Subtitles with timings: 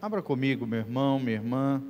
[0.00, 1.82] Abra comigo, meu irmão, minha irmã,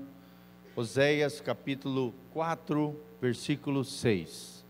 [0.75, 4.65] Oséias capítulo 4, versículo 6.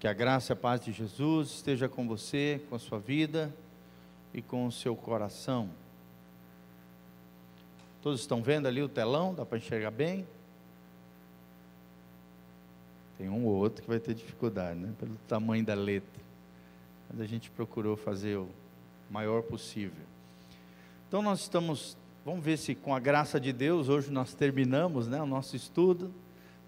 [0.00, 3.54] Que a graça e a paz de Jesus esteja com você, com a sua vida
[4.34, 5.70] e com o seu coração.
[8.02, 9.32] Todos estão vendo ali o telão?
[9.32, 10.26] Dá para enxergar bem?
[13.16, 14.92] Tem um ou outro que vai ter dificuldade, né?
[14.98, 16.20] Pelo tamanho da letra.
[17.08, 18.48] Mas a gente procurou fazer o
[19.08, 20.04] maior possível.
[21.06, 25.20] Então nós estamos Vamos ver se com a graça de Deus, hoje nós terminamos né,
[25.20, 26.14] o nosso estudo,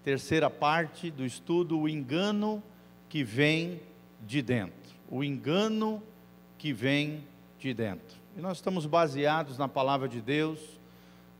[0.03, 2.61] terceira parte do estudo, o engano
[3.07, 3.79] que vem
[4.27, 4.93] de dentro.
[5.09, 6.03] O engano
[6.57, 7.23] que vem
[7.57, 8.17] de dentro.
[8.35, 10.59] E nós estamos baseados na palavra de Deus,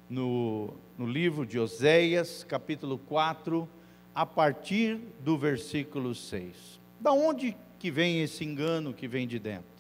[0.10, 3.68] no, no livro de Oséias, capítulo 4,
[4.14, 6.80] a partir do versículo 6.
[7.02, 9.76] Da onde que vem esse engano que vem de dentro?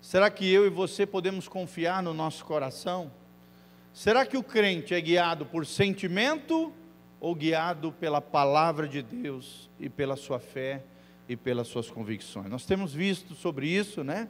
[0.00, 3.10] Será que eu e você podemos confiar no nosso coração?
[3.92, 6.72] Será que o crente é guiado por sentimento
[7.20, 10.82] ou guiado pela palavra de Deus e pela sua fé
[11.28, 12.48] e pelas suas convicções?
[12.48, 14.28] Nós temos visto sobre isso, né?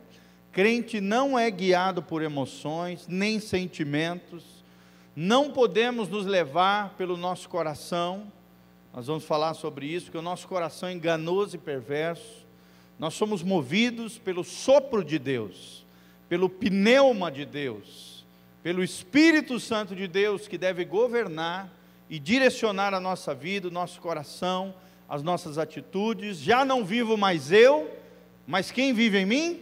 [0.52, 4.64] Crente não é guiado por emoções, nem sentimentos.
[5.14, 8.32] Não podemos nos levar pelo nosso coração.
[8.94, 12.46] Nós vamos falar sobre isso, porque o nosso coração é enganoso e perverso.
[12.98, 15.84] Nós somos movidos pelo sopro de Deus,
[16.28, 18.17] pelo pneuma de Deus
[18.62, 21.72] pelo Espírito Santo de Deus que deve governar
[22.10, 24.74] e direcionar a nossa vida, o nosso coração,
[25.08, 26.38] as nossas atitudes.
[26.38, 27.90] Já não vivo mais eu,
[28.46, 29.60] mas quem vive em mim?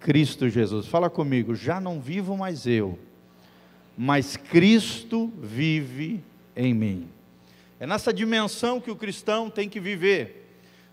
[0.00, 0.86] Cristo Jesus.
[0.86, 2.98] Fala comigo, já não vivo mais eu,
[3.96, 6.22] mas Cristo vive
[6.54, 7.08] em mim.
[7.78, 10.44] É nessa dimensão que o cristão tem que viver.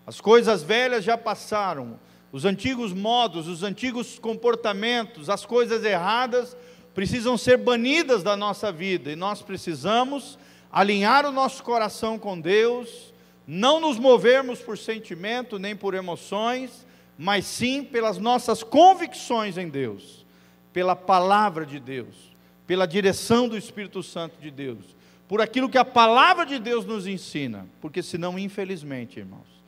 [0.06, 1.98] As coisas velhas já passaram,
[2.30, 6.54] os antigos modos, os antigos comportamentos, as coisas erradas
[6.94, 10.38] precisam ser banidas da nossa vida e nós precisamos
[10.72, 13.12] alinhar o nosso coração com Deus,
[13.46, 16.86] não nos movermos por sentimento nem por emoções,
[17.18, 20.24] mas sim pelas nossas convicções em Deus,
[20.72, 22.32] pela palavra de Deus,
[22.66, 24.96] pela direção do Espírito Santo de Deus,
[25.28, 29.62] por aquilo que a palavra de Deus nos ensina, porque senão, infelizmente, irmãos,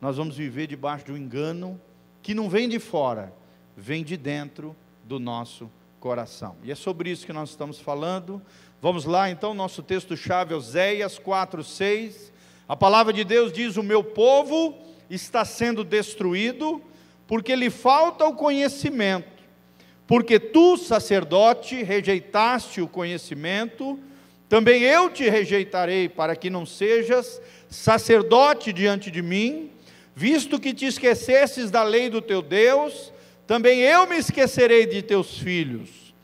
[0.00, 1.80] nós vamos viver debaixo de um engano
[2.22, 3.32] que não vem de fora,
[3.76, 6.56] vem de dentro do nosso coração coração.
[6.62, 8.40] E é sobre isso que nós estamos falando.
[8.80, 12.32] Vamos lá, então, nosso texto-chave, Oséias 4, 6.
[12.68, 14.76] A palavra de Deus diz: O meu povo
[15.08, 16.82] está sendo destruído,
[17.26, 19.36] porque lhe falta o conhecimento.
[20.06, 23.98] Porque tu, sacerdote, rejeitaste o conhecimento,
[24.48, 29.70] também eu te rejeitarei, para que não sejas sacerdote diante de mim,
[30.14, 33.12] visto que te esquecesses da lei do teu Deus
[33.46, 36.14] também eu me esquecerei de teus filhos.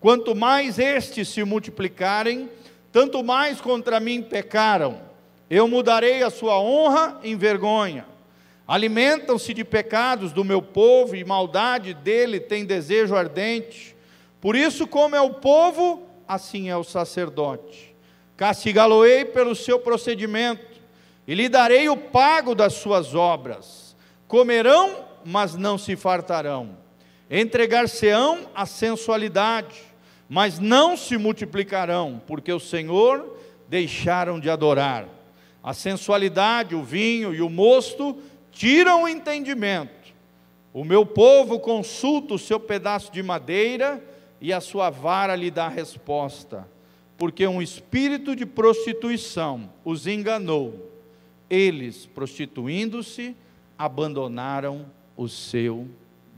[0.00, 2.48] Quanto mais estes se multiplicarem,
[2.92, 5.00] tanto mais contra mim pecaram.
[5.50, 8.06] Eu mudarei a sua honra em vergonha.
[8.66, 13.96] Alimentam-se de pecados do meu povo e maldade dele tem desejo ardente.
[14.40, 17.96] Por isso, como é o povo, assim é o sacerdote.
[18.36, 20.78] Castigá-lo-ei pelo seu procedimento
[21.26, 23.96] e lhe darei o pago das suas obras.
[24.28, 26.70] Comerão mas não se fartarão.
[27.30, 29.78] Entregar-se-ão à sensualidade,
[30.26, 33.36] mas não se multiplicarão, porque o Senhor
[33.68, 35.06] deixaram de adorar.
[35.62, 38.16] A sensualidade, o vinho e o mosto
[38.50, 40.14] tiram o entendimento.
[40.72, 44.02] O meu povo consulta o seu pedaço de madeira
[44.40, 46.66] e a sua vara lhe dá resposta,
[47.18, 50.90] porque um espírito de prostituição os enganou.
[51.50, 53.36] Eles, prostituindo-se,
[53.76, 54.86] abandonaram
[55.18, 55.88] o seu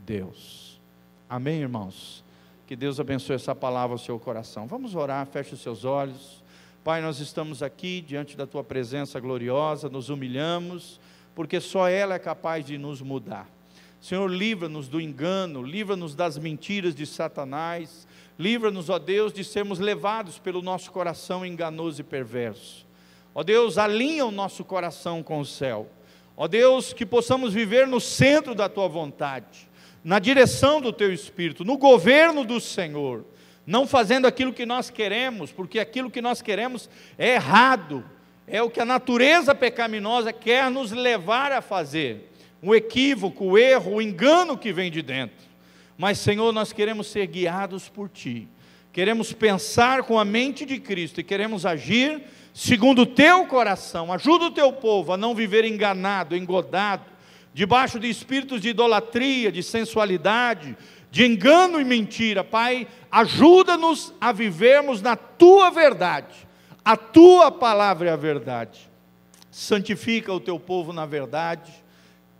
[0.03, 0.81] Deus.
[1.29, 2.23] Amém, irmãos?
[2.65, 4.65] Que Deus abençoe essa palavra ao seu coração.
[4.65, 6.43] Vamos orar, feche os seus olhos.
[6.83, 10.99] Pai, nós estamos aqui diante da tua presença gloriosa, nos humilhamos,
[11.35, 13.47] porque só ela é capaz de nos mudar.
[14.01, 18.07] Senhor, livra-nos do engano, livra-nos das mentiras de Satanás,
[18.39, 22.87] livra-nos, ó Deus, de sermos levados pelo nosso coração enganoso e perverso.
[23.35, 25.87] Ó Deus, alinha o nosso coração com o céu
[26.43, 29.69] Ó Deus, que possamos viver no centro da tua vontade,
[30.03, 33.23] na direção do teu espírito, no governo do Senhor,
[33.63, 38.03] não fazendo aquilo que nós queremos, porque aquilo que nós queremos é errado,
[38.47, 42.31] é o que a natureza pecaminosa quer nos levar a fazer.
[42.59, 45.45] O equívoco, o erro, o engano que vem de dentro.
[45.95, 48.47] Mas, Senhor, nós queremos ser guiados por Ti,
[48.91, 52.23] queremos pensar com a mente de Cristo e queremos agir
[52.53, 54.11] segundo o teu coração.
[54.11, 57.05] Ajuda o teu povo a não viver enganado, engodado,
[57.53, 60.77] debaixo de espíritos de idolatria, de sensualidade,
[61.09, 62.43] de engano e mentira.
[62.43, 66.47] Pai, ajuda-nos a vivermos na tua verdade.
[66.83, 68.89] A tua palavra é a verdade.
[69.51, 71.71] Santifica o teu povo na verdade,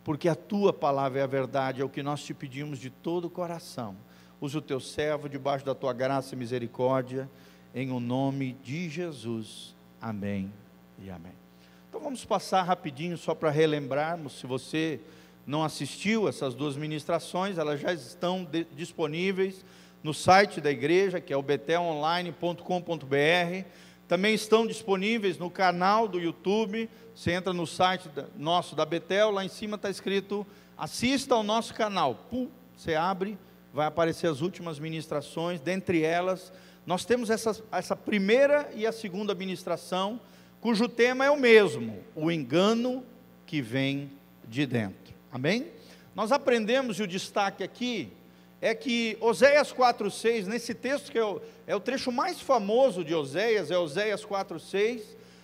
[0.03, 3.25] porque a tua palavra é a verdade, é o que nós te pedimos de todo
[3.25, 3.95] o coração.
[4.39, 7.29] Usa o teu servo debaixo da tua graça e misericórdia,
[7.75, 9.75] em o nome de Jesus.
[10.01, 10.51] Amém
[10.97, 11.33] e amém.
[11.87, 14.99] Então vamos passar rapidinho só para relembrarmos, se você
[15.45, 19.63] não assistiu essas duas ministrações, elas já estão disponíveis
[20.03, 23.65] no site da igreja, que é o betelonline.com.br.
[24.07, 26.89] Também estão disponíveis no canal do YouTube.
[27.13, 30.45] Você entra no site nosso da Betel, lá em cima está escrito
[30.77, 32.15] assista ao nosso canal.
[32.29, 33.37] Pum, você abre,
[33.71, 36.51] vai aparecer as últimas ministrações, dentre elas,
[36.85, 40.19] nós temos essa, essa primeira e a segunda ministração,
[40.59, 43.03] cujo tema é o mesmo: o engano
[43.45, 44.09] que vem
[44.47, 45.13] de dentro.
[45.31, 45.67] Amém?
[46.15, 48.11] Nós aprendemos, e o destaque aqui
[48.59, 53.15] é que Oséias 4,6, nesse texto que é o, é o trecho mais famoso de
[53.15, 55.01] Oséias, é Oséias 4,6,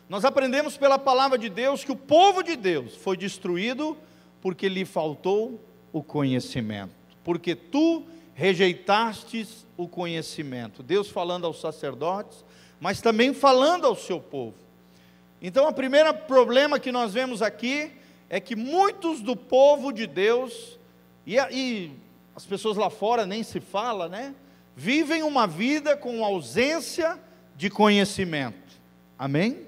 [0.09, 3.97] nós aprendemos pela palavra de Deus que o povo de Deus foi destruído
[4.41, 5.59] porque lhe faltou
[5.91, 6.93] o conhecimento,
[7.23, 8.05] porque tu
[8.37, 10.83] rejeitastes o conhecimento.
[10.83, 12.45] Deus falando aos sacerdotes,
[12.79, 14.53] mas também falando ao seu povo.
[15.41, 17.91] Então, o primeiro problema que nós vemos aqui
[18.29, 20.77] é que muitos do povo de Deus,
[21.25, 21.91] e, e
[22.35, 24.35] as pessoas lá fora nem se fala, né?
[24.75, 27.19] Vivem uma vida com ausência
[27.55, 28.77] de conhecimento.
[29.17, 29.65] Amém?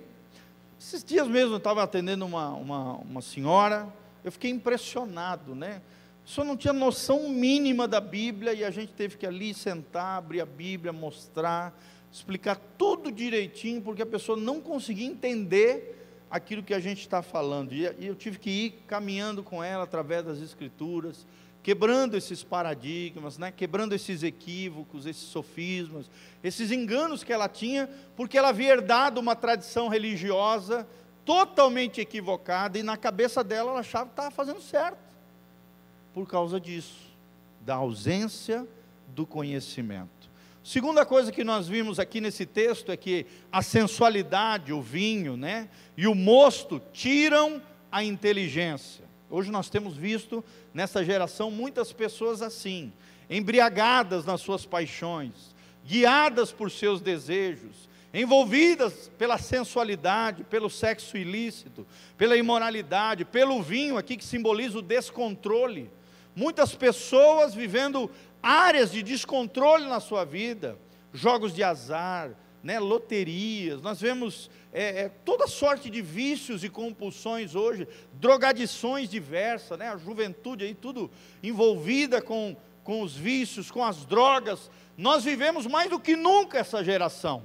[0.80, 3.92] Esses dias mesmo eu estava atendendo uma, uma, uma senhora,
[4.24, 5.82] eu fiquei impressionado, né?
[6.30, 10.42] Senhor não tinha noção mínima da Bíblia e a gente teve que ali sentar, abrir
[10.42, 11.76] a Bíblia, mostrar,
[12.12, 17.74] explicar tudo direitinho, porque a pessoa não conseguia entender aquilo que a gente está falando.
[17.74, 21.26] E eu tive que ir caminhando com ela através das Escrituras,
[21.64, 23.52] quebrando esses paradigmas, né?
[23.52, 26.12] quebrando esses equívocos, esses sofismas,
[26.44, 30.88] esses enganos que ela tinha, porque ela havia herdado uma tradição religiosa
[31.26, 35.09] totalmente equivocada e na cabeça dela ela achava que estava fazendo certo
[36.14, 37.10] por causa disso,
[37.62, 38.68] da ausência
[39.08, 40.30] do conhecimento.
[40.64, 45.70] Segunda coisa que nós vimos aqui nesse texto é que a sensualidade, o vinho, né,
[45.98, 47.62] e o mosto tiram
[47.92, 49.06] a inteligência.
[49.30, 52.92] Hoje nós temos visto nessa geração muitas pessoas assim,
[53.30, 61.86] embriagadas nas suas paixões, guiadas por seus desejos, envolvidas pela sensualidade, pelo sexo ilícito,
[62.18, 65.90] pela imoralidade, pelo vinho aqui que simboliza o descontrole
[66.40, 68.10] muitas pessoas vivendo
[68.42, 70.80] áreas de descontrole na sua vida,
[71.14, 72.32] jogos de azar,
[72.64, 79.78] né, loterias, nós vemos é, é, toda sorte de vícios e compulsões hoje, drogadições diversas,
[79.78, 81.12] né, a juventude aí tudo
[81.44, 86.82] envolvida com, com os vícios, com as drogas, nós vivemos mais do que nunca essa
[86.82, 87.44] geração,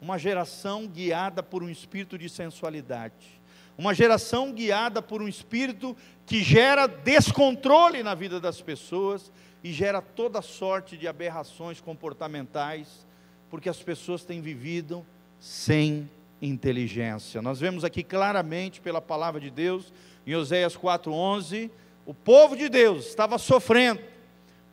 [0.00, 3.40] uma geração guiada por um espírito de sensualidade,
[3.78, 5.96] uma geração guiada por um espírito
[6.26, 9.30] que gera descontrole na vida das pessoas
[9.62, 13.06] e gera toda sorte de aberrações comportamentais,
[13.50, 15.04] porque as pessoas têm vivido
[15.38, 16.08] sem
[16.40, 17.40] inteligência.
[17.40, 19.92] Nós vemos aqui claramente pela palavra de Deus,
[20.26, 21.70] em Oséias 4:11,
[22.06, 24.00] o povo de Deus estava sofrendo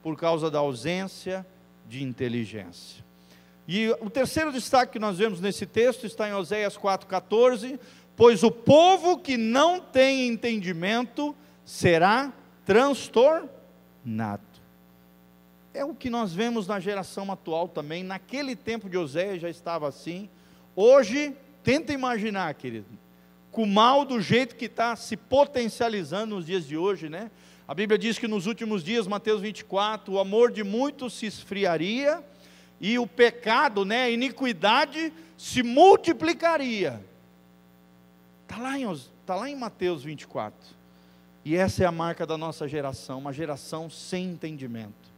[0.04, 1.46] por causa da ausência
[1.88, 3.04] de inteligência.
[3.68, 7.80] E o terceiro destaque que nós vemos nesse texto está em Oséias 4:14,
[8.16, 12.32] pois o povo que não tem entendimento será
[12.66, 13.50] transtornado.
[15.74, 19.88] É o que nós vemos na geração atual também, naquele tempo de Oséias já estava
[19.88, 20.30] assim.
[20.76, 22.88] Hoje, tenta imaginar, querido,
[23.52, 27.32] com o mal do jeito que está se potencializando nos dias de hoje, né?
[27.68, 32.22] A Bíblia diz que nos últimos dias, Mateus 24, o amor de muitos se esfriaria
[32.82, 37.02] e o pecado, né, a iniquidade se multiplicaria.
[38.52, 40.54] Está lá, em, tá lá em Mateus 24.
[41.46, 45.10] E essa é a marca da nossa geração, uma geração sem entendimento,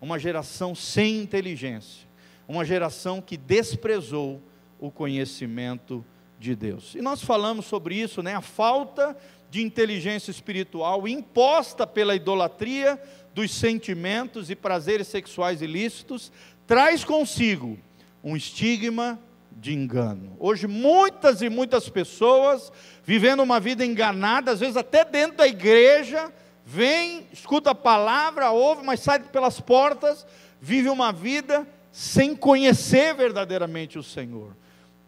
[0.00, 2.04] uma geração sem inteligência,
[2.48, 4.42] uma geração que desprezou
[4.80, 6.04] o conhecimento
[6.36, 6.96] de Deus.
[6.96, 8.34] E nós falamos sobre isso, né?
[8.34, 9.16] A falta
[9.48, 13.00] de inteligência espiritual imposta pela idolatria
[13.32, 16.32] dos sentimentos e prazeres sexuais ilícitos
[16.66, 17.78] traz consigo
[18.22, 19.16] um estigma
[19.52, 20.36] de engano.
[20.38, 22.72] Hoje, muitas e muitas pessoas
[23.04, 26.32] vivendo uma vida enganada, às vezes até dentro da igreja,
[26.64, 30.26] vem, escuta a palavra, ouve, mas sai pelas portas,
[30.60, 34.56] vive uma vida sem conhecer verdadeiramente o Senhor,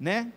[0.00, 0.32] né?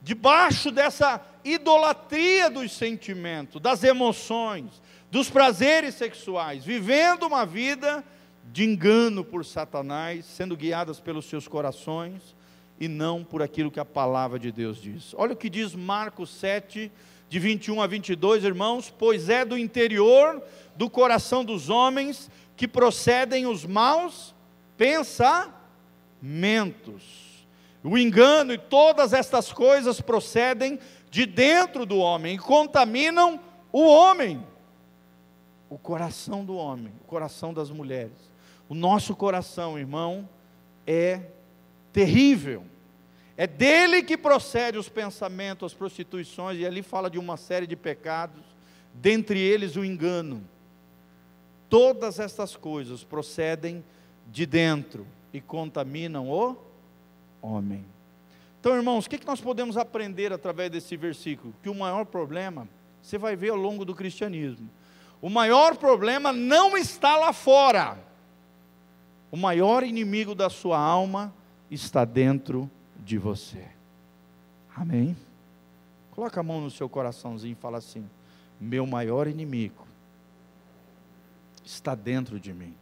[0.00, 8.04] Debaixo dessa idolatria dos sentimentos, das emoções, dos prazeres sexuais, vivendo uma vida
[8.44, 12.35] de engano por Satanás, sendo guiadas pelos seus corações
[12.78, 15.14] e não por aquilo que a palavra de Deus diz.
[15.16, 16.92] Olha o que diz Marcos 7,
[17.28, 20.42] de 21 a 22, irmãos: Pois é do interior
[20.76, 24.34] do coração dos homens que procedem os maus
[24.76, 25.54] pensamentos.
[27.82, 30.78] O engano e todas estas coisas procedem
[31.10, 33.40] de dentro do homem e contaminam
[33.72, 34.44] o homem,
[35.68, 38.34] o coração do homem, o coração das mulheres.
[38.68, 40.28] O nosso coração, irmão,
[40.86, 41.20] é
[41.96, 42.62] terrível.
[43.38, 47.74] É dele que procede os pensamentos, as prostituições, e ali fala de uma série de
[47.74, 48.42] pecados,
[48.92, 50.46] dentre eles o engano.
[51.70, 53.82] Todas estas coisas procedem
[54.30, 56.54] de dentro e contaminam o
[57.40, 57.82] homem.
[58.60, 61.54] Então, irmãos, o que nós podemos aprender através desse versículo?
[61.62, 62.68] Que o maior problema,
[63.00, 64.68] você vai ver ao longo do cristianismo,
[65.22, 67.98] o maior problema não está lá fora.
[69.30, 71.32] O maior inimigo da sua alma
[71.70, 73.66] está dentro de você.
[74.74, 75.16] Amém?
[76.10, 78.08] Coloca a mão no seu coraçãozinho e fala assim:
[78.60, 79.86] Meu maior inimigo
[81.64, 82.74] está dentro de mim,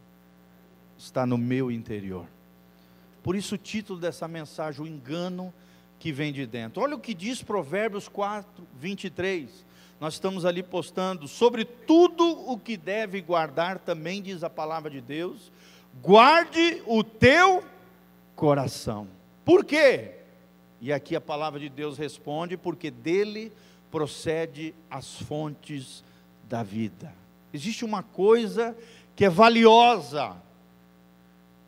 [0.97, 2.27] está no meu interior.
[3.23, 5.53] Por isso o título dessa mensagem, o engano
[5.97, 6.81] que vem de dentro.
[6.83, 9.65] Olha o que diz Provérbios 4, 23.
[9.99, 15.01] Nós estamos ali postando sobre tudo o que deve guardar, também diz a palavra de
[15.01, 15.51] Deus.
[16.01, 17.63] Guarde o teu
[18.35, 19.07] coração.
[19.43, 20.11] Por quê?
[20.81, 23.51] E aqui a palavra de Deus responde: porque dele
[23.89, 26.03] procede as fontes
[26.49, 27.13] da vida.
[27.53, 28.75] Existe uma coisa
[29.15, 30.35] que é valiosa,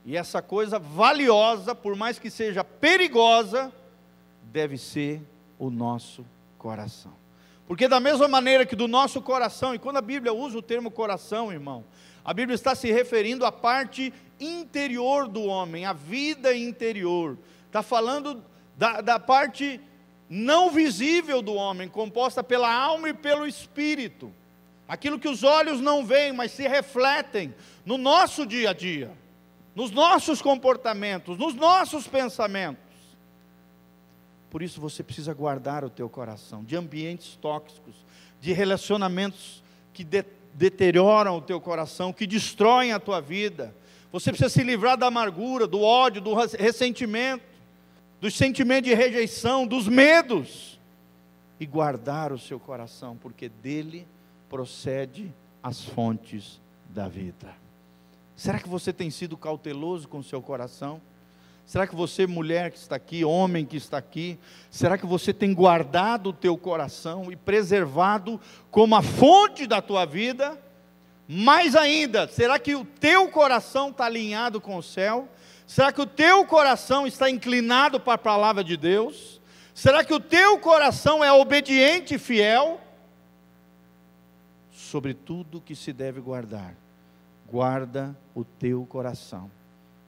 [0.06, 3.72] e essa coisa valiosa, por mais que seja perigosa,
[4.44, 5.22] deve ser
[5.60, 6.26] o nosso
[6.58, 7.14] coração.
[7.68, 10.90] Porque, da mesma maneira que do nosso coração, e quando a Bíblia usa o termo
[10.90, 11.84] coração, irmão,
[12.24, 17.38] a Bíblia está se referindo à parte interior do homem, à vida interior.
[17.66, 18.44] Está falando
[18.78, 19.80] da, da parte
[20.30, 24.34] não visível do homem, composta pela alma e pelo espírito.
[24.88, 27.54] Aquilo que os olhos não veem, mas se refletem
[27.86, 29.12] no nosso dia a dia
[29.78, 32.82] nos nossos comportamentos, nos nossos pensamentos.
[34.50, 37.94] Por isso você precisa guardar o teu coração de ambientes tóxicos,
[38.42, 39.64] de relacionamentos
[39.94, 43.72] que de, deterioram o teu coração, que destroem a tua vida.
[44.12, 47.44] Você precisa se livrar da amargura, do ódio, do ressentimento,
[48.22, 50.80] dos sentimentos de rejeição, dos medos
[51.60, 54.08] e guardar o seu coração, porque dele
[54.50, 57.54] procede as fontes da vida.
[58.36, 61.02] Será que você tem sido cauteloso com o seu coração?
[61.66, 64.40] Será que você, mulher que está aqui, homem que está aqui,
[64.72, 68.40] será que você tem guardado o teu coração e preservado
[68.72, 70.58] como a fonte da tua vida?
[71.28, 75.28] Mais ainda, será que o teu coração está alinhado com o céu?
[75.66, 79.42] Será que o teu coração está inclinado para a palavra de Deus?
[79.74, 82.80] Será que o teu coração é obediente e fiel?
[84.72, 86.74] Sobre tudo que se deve guardar
[87.50, 89.50] guarda o teu coração,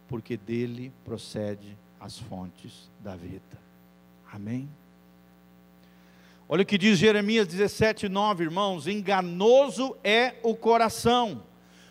[0.07, 3.57] porque dele procede as fontes da vida.
[4.31, 4.69] Amém?
[6.51, 11.43] Olha o que diz Jeremias 17, 9, irmãos: enganoso é o coração,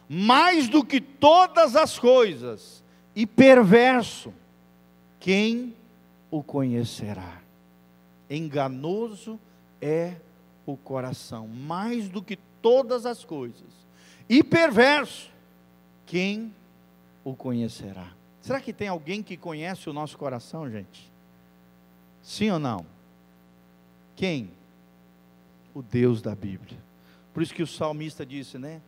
[0.08, 2.82] mais do que todas as coisas,
[3.14, 4.34] e perverso,
[5.20, 5.76] quem
[6.28, 7.40] o conhecerá?
[8.28, 9.38] Enganoso
[9.80, 10.16] é
[10.66, 13.86] o coração, mais do que todas as coisas,
[14.28, 15.30] e perverso,
[16.04, 16.52] quem
[17.22, 18.08] o conhecerá?
[18.40, 21.12] Será que tem alguém que conhece o nosso coração, gente?
[22.20, 22.97] Sim ou não?
[24.18, 24.50] Quem?
[25.72, 26.76] O Deus da Bíblia.
[27.32, 28.82] Por isso que o salmista disse, né?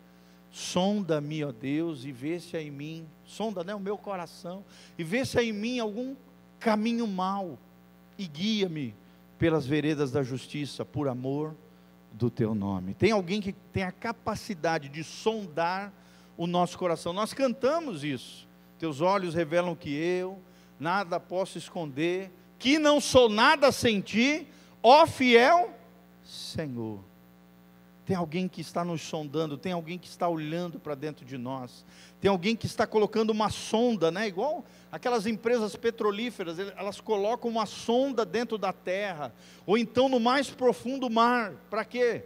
[0.51, 4.65] Sonda-me, ó Deus, e vê se há em mim, sonda né, o meu coração,
[4.99, 6.17] e vê se há em mim algum
[6.59, 7.57] caminho mau,
[8.19, 8.93] e guia-me
[9.39, 11.55] pelas veredas da justiça, por amor
[12.13, 12.95] do teu nome.
[12.95, 15.93] Tem alguém que tem a capacidade de sondar
[16.37, 17.13] o nosso coração.
[17.13, 18.49] Nós cantamos isso.
[18.81, 20.41] Teus olhos revelam que eu
[20.81, 24.49] nada posso esconder, que não sou nada sem ti,
[24.83, 25.71] ó fiel
[26.31, 27.01] Senhor.
[28.07, 31.85] Tem alguém que está nos sondando, tem alguém que está olhando para dentro de nós,
[32.21, 34.27] tem alguém que está colocando uma sonda, né?
[34.27, 39.33] Igual aquelas empresas petrolíferas, elas colocam uma sonda dentro da terra,
[39.65, 42.25] ou então no mais profundo mar, para quê?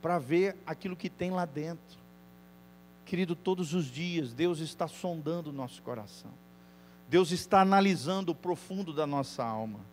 [0.00, 1.98] Para ver aquilo que tem lá dentro.
[3.04, 6.30] Querido, todos os dias Deus está sondando o nosso coração.
[7.08, 9.91] Deus está analisando o profundo da nossa alma.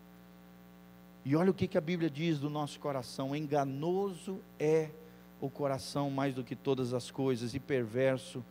[1.25, 4.89] E olha o que, que a Bíblia diz do nosso coração: enganoso é
[5.41, 8.43] o coração mais do que todas as coisas, e perverso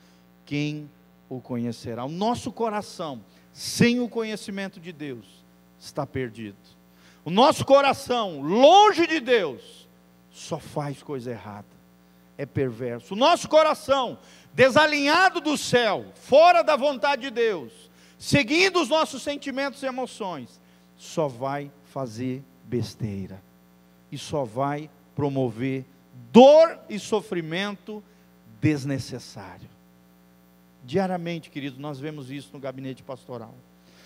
[0.44, 0.90] quem
[1.28, 2.04] o conhecerá.
[2.04, 3.20] O nosso coração,
[3.52, 5.44] sem o conhecimento de Deus,
[5.78, 6.56] está perdido.
[7.24, 9.86] O nosso coração, longe de Deus,
[10.30, 11.66] só faz coisa errada,
[12.38, 13.14] é perverso.
[13.14, 14.18] O nosso coração,
[14.54, 17.72] desalinhado do céu, fora da vontade de Deus,
[18.18, 20.60] seguindo os nossos sentimentos e emoções,
[20.96, 23.42] só vai fazer besteira
[24.12, 25.84] e só vai promover
[26.30, 28.02] dor e sofrimento
[28.60, 29.68] desnecessário.
[30.84, 33.54] Diariamente, querido, nós vemos isso no gabinete pastoral.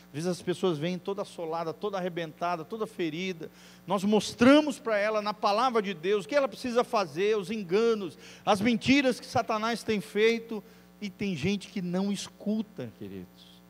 [0.08, 3.50] Às vezes as pessoas vêm toda assolada, toda arrebentada, toda ferida.
[3.86, 8.18] Nós mostramos para ela na palavra de Deus o que ela precisa fazer, os enganos,
[8.44, 10.62] as mentiras que Satanás tem feito.
[11.00, 13.60] E tem gente que não escuta, queridos.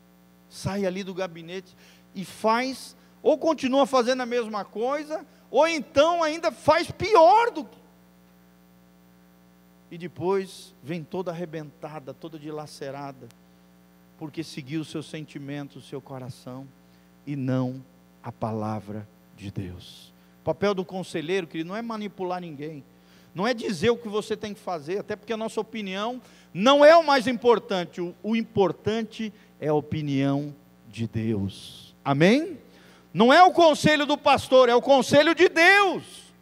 [0.49, 1.75] Sai ali do gabinete
[2.13, 7.81] e faz, ou continua fazendo a mesma coisa, ou então ainda faz pior do que.
[9.89, 13.27] E depois vem toda arrebentada, toda dilacerada
[14.23, 16.65] porque seguiu o seu sentimento, o seu coração,
[17.27, 17.83] e não
[18.23, 20.13] a palavra de Deus.
[20.39, 22.85] O papel do conselheiro, que não é manipular ninguém,
[23.35, 26.21] não é dizer o que você tem que fazer, até porque a nossa opinião
[26.53, 30.55] não é o mais importante, o, o importante é a opinião
[30.89, 31.93] de Deus.
[32.01, 32.57] Amém?
[33.13, 36.33] Não é o conselho do pastor, é o conselho de Deus,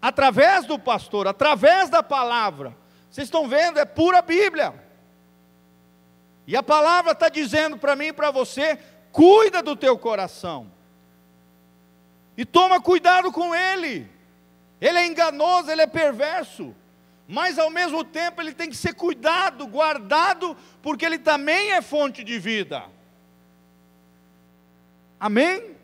[0.00, 2.74] através do pastor, através da palavra.
[3.10, 4.74] Vocês estão vendo, é pura Bíblia.
[6.46, 8.78] E a palavra está dizendo para mim e para você:
[9.12, 10.70] cuida do teu coração.
[12.36, 14.08] E toma cuidado com ele.
[14.80, 16.74] Ele é enganoso, ele é perverso.
[17.28, 22.22] Mas ao mesmo tempo ele tem que ser cuidado, guardado, porque ele também é fonte
[22.22, 22.84] de vida.
[25.18, 25.75] Amém?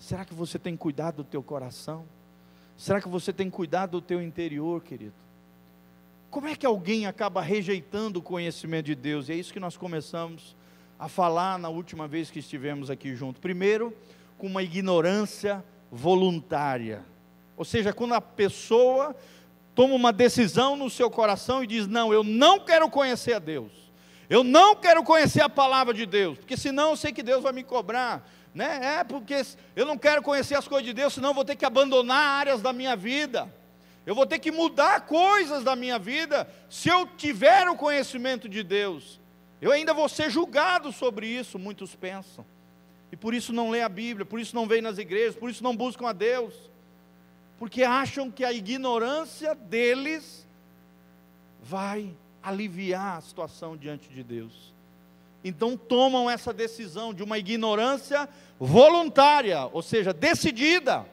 [0.00, 2.06] Será que você tem cuidado do teu coração?
[2.74, 5.12] Será que você tem cuidado do teu interior, querido?
[6.30, 9.28] Como é que alguém acaba rejeitando o conhecimento de Deus?
[9.28, 10.56] E é isso que nós começamos
[10.98, 13.40] a falar na última vez que estivemos aqui juntos.
[13.40, 13.94] Primeiro,
[14.38, 17.04] com uma ignorância voluntária.
[17.54, 19.14] Ou seja, quando a pessoa
[19.74, 23.70] toma uma decisão no seu coração e diz: Não, eu não quero conhecer a Deus.
[24.30, 27.52] Eu não quero conhecer a palavra de Deus, porque senão eu sei que Deus vai
[27.52, 28.26] me cobrar.
[28.54, 28.98] Né?
[28.98, 29.42] É porque
[29.76, 32.72] eu não quero conhecer as coisas de Deus, senão vou ter que abandonar áreas da
[32.72, 33.52] minha vida.
[34.04, 38.62] Eu vou ter que mudar coisas da minha vida se eu tiver o conhecimento de
[38.62, 39.20] Deus.
[39.60, 42.44] Eu ainda vou ser julgado sobre isso, muitos pensam.
[43.12, 45.62] E por isso não lê a Bíblia, por isso não vem nas igrejas, por isso
[45.62, 46.54] não buscam a Deus.
[47.58, 50.46] Porque acham que a ignorância deles
[51.62, 52.10] vai
[52.42, 54.72] aliviar a situação diante de Deus.
[55.42, 61.06] Então tomam essa decisão de uma ignorância voluntária, ou seja, decidida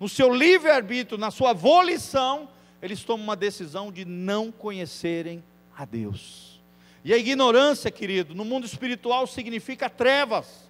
[0.00, 2.48] no seu livre-arbítrio, na sua volição,
[2.82, 5.44] eles tomam uma decisão de não conhecerem
[5.76, 6.60] a Deus.
[7.04, 10.68] E a ignorância, querido, no mundo espiritual significa trevas,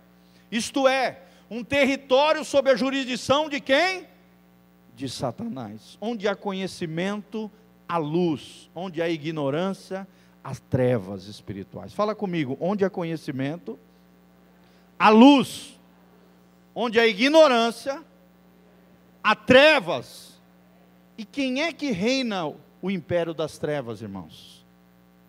[0.51, 4.07] isto é, um território sob a jurisdição de quem?
[4.95, 5.97] De Satanás.
[5.99, 7.51] Onde há conhecimento,
[7.89, 10.07] há luz, onde há ignorância, há
[10.69, 11.93] trevas espirituais.
[11.93, 13.79] Fala comigo, onde há conhecimento,
[14.99, 15.79] há luz,
[16.75, 18.03] onde há ignorância,
[19.23, 20.41] há trevas.
[21.17, 24.65] E quem é que reina o império das trevas, irmãos?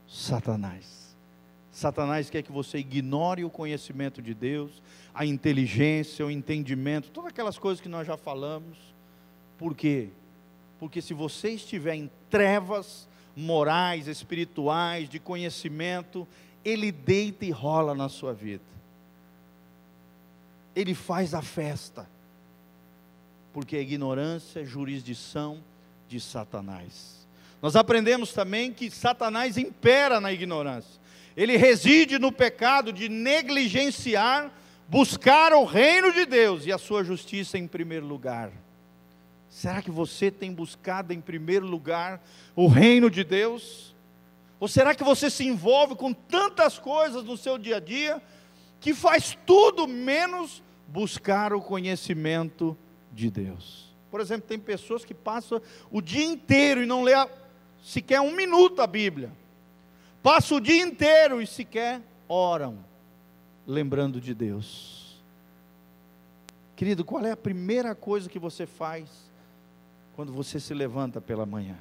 [0.08, 1.16] Satanás.
[1.72, 4.82] Satanás quer que você ignore o conhecimento de Deus,
[5.14, 8.78] a inteligência, o entendimento, todas aquelas coisas que nós já falamos.
[9.58, 10.10] Por quê?
[10.80, 16.28] Porque se você estiver em trevas morais, espirituais, de conhecimento,
[16.64, 18.64] ele deita e rola na sua vida.
[20.76, 22.08] Ele faz a festa
[23.54, 25.60] porque a ignorância é jurisdição
[26.10, 27.28] de Satanás.
[27.62, 31.00] Nós aprendemos também que Satanás impera na ignorância.
[31.38, 34.52] Ele reside no pecado de negligenciar,
[34.90, 38.52] buscar o reino de Deus e a sua justiça em primeiro lugar.
[39.54, 42.20] Será que você tem buscado em primeiro lugar
[42.56, 43.96] o reino de Deus?
[44.60, 48.20] Ou será que você se envolve com tantas coisas no seu dia a dia
[48.80, 52.76] que faz tudo menos buscar o conhecimento
[53.12, 53.96] de Deus.
[54.10, 55.62] Por exemplo, tem pessoas que passam
[55.92, 57.14] o dia inteiro e não lê
[57.84, 59.32] sequer um minuto a Bíblia.
[60.24, 62.84] Passam o dia inteiro e sequer oram,
[63.68, 65.22] lembrando de Deus.
[66.76, 69.32] Querido, qual é a primeira coisa que você faz
[70.16, 71.78] quando você se levanta pela manhã?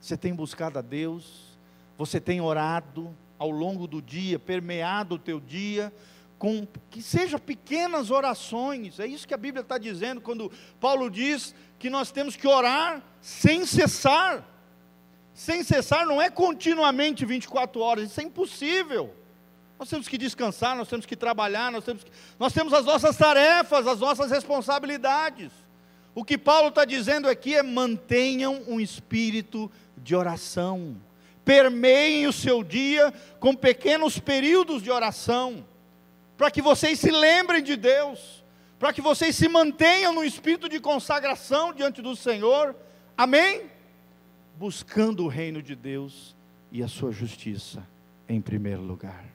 [0.00, 1.58] Você tem buscado a Deus,
[1.98, 5.92] você tem orado ao longo do dia, permeado o teu dia,
[6.38, 9.00] com que sejam pequenas orações.
[9.00, 13.02] É isso que a Bíblia está dizendo quando Paulo diz que nós temos que orar
[13.20, 14.44] sem cessar.
[15.34, 19.14] sem cessar não é continuamente 24 horas, isso é impossível.
[19.78, 23.16] Nós temos que descansar, nós temos que trabalhar, nós temos, que, nós temos as nossas
[23.16, 25.52] tarefas, as nossas responsabilidades.
[26.16, 30.96] O que Paulo está dizendo aqui é mantenham um espírito de oração,
[31.44, 35.62] permeiem o seu dia com pequenos períodos de oração,
[36.34, 38.42] para que vocês se lembrem de Deus,
[38.78, 42.74] para que vocês se mantenham no espírito de consagração diante do Senhor,
[43.14, 43.64] amém?
[44.58, 46.34] Buscando o reino de Deus
[46.72, 47.86] e a sua justiça
[48.26, 49.26] em primeiro lugar.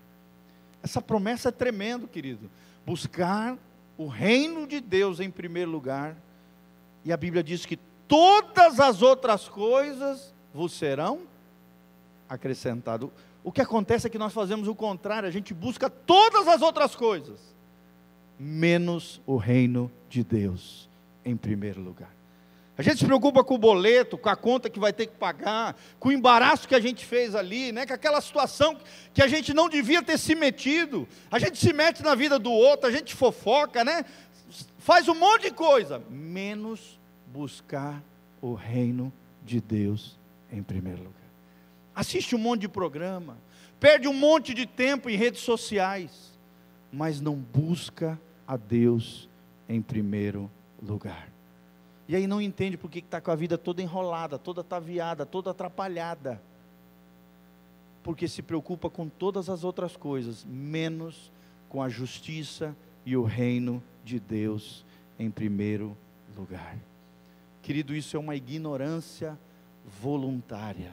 [0.82, 2.50] Essa promessa é tremendo, querido.
[2.84, 3.56] Buscar
[4.00, 6.18] o reino de Deus em primeiro lugar
[7.04, 11.22] e a Bíblia diz que todas as outras coisas vos serão
[12.28, 13.10] acrescentadas.
[13.44, 16.96] O que acontece é que nós fazemos o contrário, a gente busca todas as outras
[16.96, 17.40] coisas,
[18.38, 20.90] menos o reino de Deus
[21.26, 22.12] em primeiro lugar.
[22.78, 25.76] A gente se preocupa com o boleto, com a conta que vai ter que pagar,
[26.00, 27.86] com o embaraço que a gente fez ali, né?
[27.86, 28.76] com aquela situação
[29.14, 31.08] que a gente não devia ter se metido.
[31.30, 34.04] A gente se mete na vida do outro, a gente fofoca, né?
[34.78, 38.04] Faz um monte de coisa, menos buscar
[38.42, 39.12] o reino
[39.46, 40.18] de Deus
[40.52, 41.16] em primeiro lugar.
[41.96, 43.38] Assiste um monte de programa,
[43.80, 46.38] perde um monte de tempo em redes sociais,
[46.92, 49.30] mas não busca a Deus
[49.68, 50.50] em primeiro
[50.82, 51.30] lugar.
[52.08, 55.52] E aí não entende por que está com a vida toda enrolada, toda ataviada, toda
[55.52, 56.42] atrapalhada.
[58.04, 61.32] Porque se preocupa com todas as outras coisas, menos
[61.70, 64.86] com a justiça e o reino de Deus
[65.18, 65.96] em primeiro
[66.36, 66.78] lugar.
[67.62, 69.38] Querido, isso é uma ignorância
[69.86, 70.92] voluntária.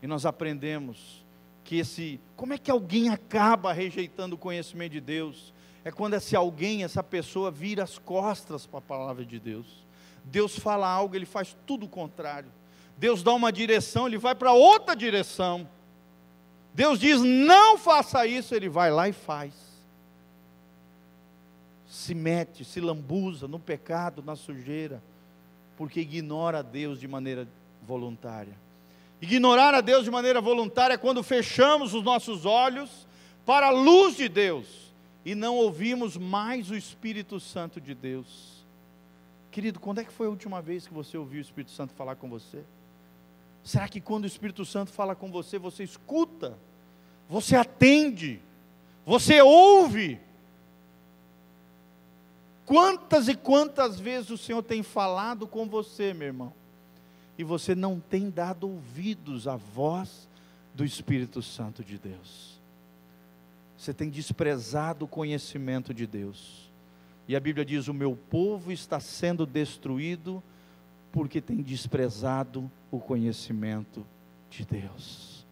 [0.00, 1.24] E nós aprendemos
[1.64, 5.52] que esse, como é que alguém acaba rejeitando o conhecimento de Deus?
[5.84, 9.66] É quando esse alguém, essa pessoa vira as costas para a palavra de Deus.
[10.24, 12.50] Deus fala algo, ele faz tudo o contrário.
[12.96, 15.68] Deus dá uma direção, ele vai para outra direção.
[16.72, 19.71] Deus diz: "Não faça isso", ele vai lá e faz
[22.02, 25.02] se mete, se lambuza no pecado, na sujeira,
[25.76, 27.48] porque ignora a Deus de maneira
[27.86, 28.54] voluntária.
[29.20, 33.06] Ignorar a Deus de maneira voluntária é quando fechamos os nossos olhos
[33.46, 34.92] para a luz de Deus
[35.24, 38.64] e não ouvimos mais o Espírito Santo de Deus.
[39.52, 42.16] Querido, quando é que foi a última vez que você ouviu o Espírito Santo falar
[42.16, 42.64] com você?
[43.62, 46.58] Será que quando o Espírito Santo fala com você, você escuta?
[47.28, 48.40] Você atende?
[49.06, 50.20] Você ouve?
[52.64, 56.52] Quantas e quantas vezes o Senhor tem falado com você, meu irmão,
[57.36, 60.28] e você não tem dado ouvidos à voz
[60.74, 62.60] do Espírito Santo de Deus?
[63.76, 66.70] Você tem desprezado o conhecimento de Deus.
[67.26, 70.42] E a Bíblia diz: O meu povo está sendo destruído
[71.10, 74.06] porque tem desprezado o conhecimento
[74.48, 75.44] de Deus.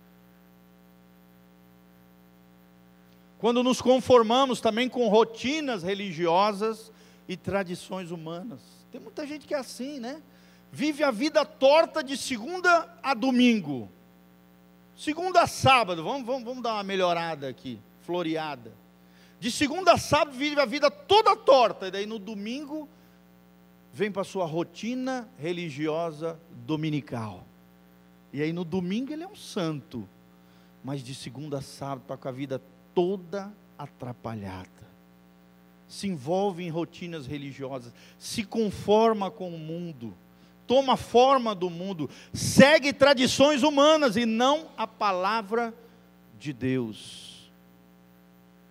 [3.38, 6.92] Quando nos conformamos também com rotinas religiosas,
[7.30, 8.58] e tradições humanas.
[8.90, 10.20] Tem muita gente que é assim, né?
[10.72, 13.88] Vive a vida torta de segunda a domingo.
[14.96, 18.72] Segunda a sábado, vamos, vamos, vamos dar uma melhorada aqui, floreada.
[19.38, 22.88] De segunda a sábado vive a vida toda torta, e daí no domingo
[23.92, 27.46] vem para a sua rotina religiosa dominical.
[28.32, 30.06] E aí no domingo ele é um santo,
[30.82, 32.60] mas de segunda a sábado está com a vida
[32.92, 34.89] toda atrapalhada
[35.90, 40.14] se envolve em rotinas religiosas, se conforma com o mundo,
[40.64, 45.74] toma forma do mundo, segue tradições humanas e não a palavra
[46.38, 47.50] de Deus.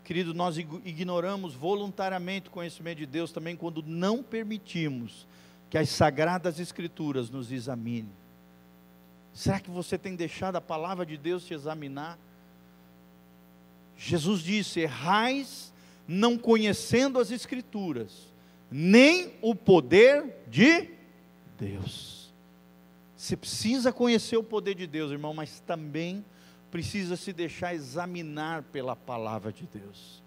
[0.06, 5.28] Querido, nós ignoramos voluntariamente o conhecimento de Deus também quando não permitimos
[5.70, 8.10] que as sagradas escrituras nos examinem.
[9.34, 12.18] Será que você tem deixado a palavra de Deus te examinar?
[13.98, 15.74] Jesus disse: errais
[16.12, 18.34] não conhecendo as Escrituras,
[18.72, 20.90] nem o poder de
[21.56, 22.34] Deus.
[23.16, 26.26] Você precisa conhecer o poder de Deus, irmão, mas também
[26.72, 30.24] precisa se deixar examinar pela palavra de Deus.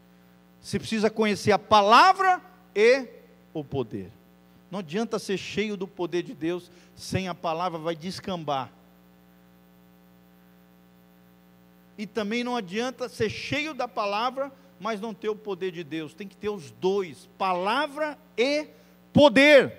[0.61, 2.41] Você precisa conhecer a palavra
[2.77, 3.09] e
[3.53, 4.13] o poder.
[4.71, 8.73] Não adianta ser cheio do poder de Deus sem a palavra, vai descambar.
[11.99, 16.13] E também não adianta ser cheio da palavra mas não ter o poder de Deus.
[16.13, 18.67] Tem que ter os dois, palavra e
[19.13, 19.73] poder.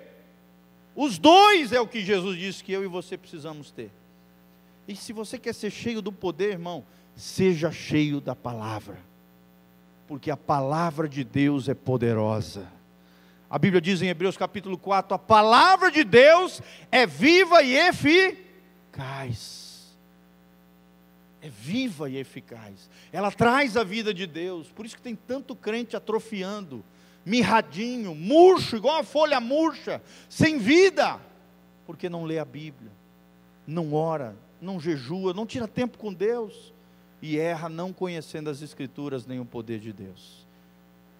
[0.96, 3.90] Os dois é o que Jesus disse que eu e você precisamos ter.
[4.88, 6.82] E se você quer ser cheio do poder, irmão,
[7.14, 8.98] seja cheio da palavra.
[10.08, 12.66] Porque a palavra de Deus é poderosa.
[13.50, 19.63] A Bíblia diz em Hebreus capítulo 4: a palavra de Deus é viva e eficaz.
[21.44, 22.88] É viva e eficaz.
[23.12, 24.68] Ela traz a vida de Deus.
[24.68, 26.82] Por isso que tem tanto crente atrofiando,
[27.22, 31.20] mirradinho, murcho, igual a folha murcha, sem vida,
[31.86, 32.90] porque não lê a Bíblia,
[33.66, 36.72] não ora, não jejua, não tira tempo com Deus
[37.20, 40.46] e erra não conhecendo as Escrituras nem o poder de Deus.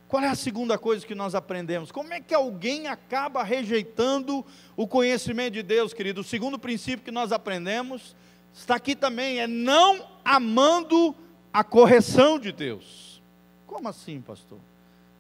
[0.09, 1.93] Qual é a segunda coisa que nós aprendemos?
[1.93, 4.43] Como é que alguém acaba rejeitando
[4.75, 6.23] o conhecimento de Deus, querido?
[6.23, 8.17] O segundo princípio que nós aprendemos
[8.55, 11.15] está aqui também, é não amando
[11.53, 13.21] a correção de Deus.
[13.67, 14.59] Como assim, pastor?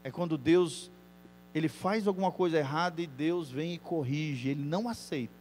[0.03, 0.90] É quando Deus
[1.55, 5.33] ele faz alguma coisa errada e Deus vem e corrige, ele não aceita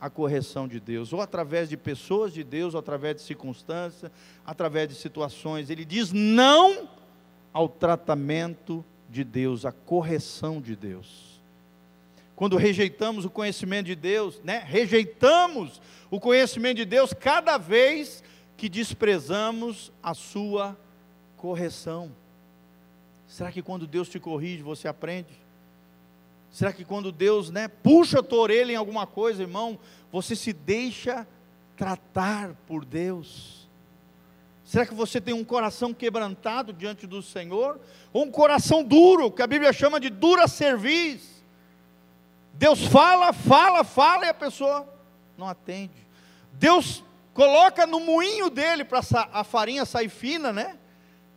[0.00, 4.10] a correção de Deus, ou através de pessoas de Deus, ou através de circunstâncias,
[4.44, 5.70] através de situações.
[5.70, 6.88] Ele diz não
[7.52, 11.37] ao tratamento de Deus, à correção de Deus.
[12.38, 14.62] Quando rejeitamos o conhecimento de Deus, né?
[14.64, 18.22] Rejeitamos o conhecimento de Deus cada vez
[18.56, 20.78] que desprezamos a sua
[21.36, 22.12] correção.
[23.26, 25.32] Será que quando Deus te corrige, você aprende?
[26.48, 29.76] Será que quando Deus, né, puxa a tua orelha em alguma coisa, irmão,
[30.12, 31.26] você se deixa
[31.76, 33.68] tratar por Deus?
[34.62, 37.80] Será que você tem um coração quebrantado diante do Senhor?
[38.12, 41.37] Ou um coração duro, que a Bíblia chama de dura cerviz?
[42.58, 44.86] Deus fala, fala, fala e a pessoa
[45.36, 45.94] não atende.
[46.54, 49.00] Deus coloca no moinho dele para
[49.32, 50.76] a farinha sair fina, né?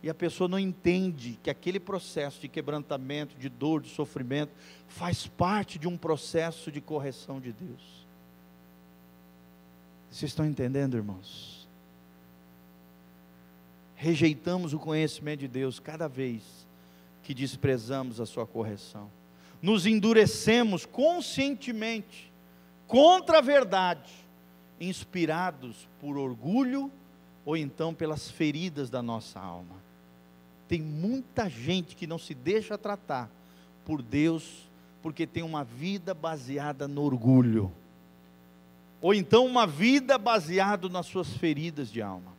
[0.02, 4.50] E a pessoa não entende que aquele processo de quebrantamento, de dor, de sofrimento,
[4.88, 8.04] faz parte de um processo de correção de Deus.
[10.10, 11.68] Vocês estão entendendo, irmãos?
[13.94, 16.42] Rejeitamos o conhecimento de Deus cada vez
[17.22, 19.08] que desprezamos a sua correção.
[19.62, 22.30] Nos endurecemos conscientemente
[22.86, 24.12] contra a verdade,
[24.80, 26.90] inspirados por orgulho
[27.44, 29.76] ou então pelas feridas da nossa alma.
[30.68, 33.30] Tem muita gente que não se deixa tratar
[33.84, 34.68] por Deus
[35.02, 37.72] porque tem uma vida baseada no orgulho,
[39.00, 42.32] ou então uma vida baseada nas suas feridas de alma.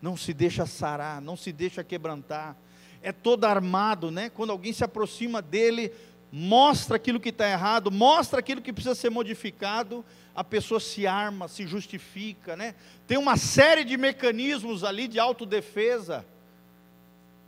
[0.00, 2.56] Não se deixa sarar, não se deixa quebrantar,
[3.02, 4.30] é todo armado, né?
[4.30, 5.92] Quando alguém se aproxima dele,
[6.30, 11.48] mostra aquilo que está errado, mostra aquilo que precisa ser modificado, a pessoa se arma,
[11.48, 12.74] se justifica, né?
[13.06, 16.24] Tem uma série de mecanismos ali de autodefesa.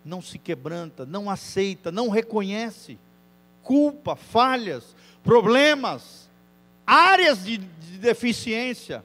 [0.04, 2.98] Não se quebranta, não aceita, não reconhece
[3.62, 6.28] culpa, falhas, problemas,
[6.86, 9.04] áreas de, de deficiência.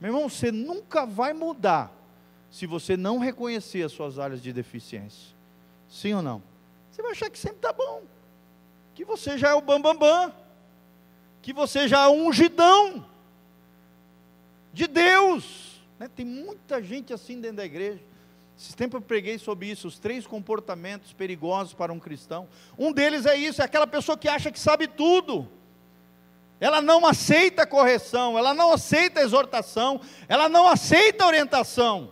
[0.00, 1.95] Meu irmão, você nunca vai mudar
[2.50, 5.34] se você não reconhecer as suas áreas de deficiência.
[5.88, 6.42] Sim ou não?
[6.90, 8.02] Você vai achar que sempre está bom
[8.96, 10.34] que você já é o bambambam, bam, bam,
[11.42, 13.04] que você já é um ungidão
[14.72, 15.82] de Deus.
[15.98, 16.08] Né?
[16.08, 18.02] Tem muita gente assim dentro da igreja.
[18.58, 22.48] Esse tempo eu preguei sobre isso, os três comportamentos perigosos para um cristão.
[22.78, 25.46] Um deles é isso, é aquela pessoa que acha que sabe tudo.
[26.58, 32.10] Ela não aceita correção, ela não aceita exortação, ela não aceita orientação,